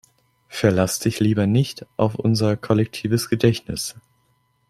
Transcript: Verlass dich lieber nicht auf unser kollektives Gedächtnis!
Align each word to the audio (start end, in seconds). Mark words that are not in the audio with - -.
Verlass 0.49 0.97
dich 0.97 1.19
lieber 1.19 1.45
nicht 1.45 1.85
auf 1.95 2.15
unser 2.15 2.57
kollektives 2.57 3.29
Gedächtnis! 3.29 3.95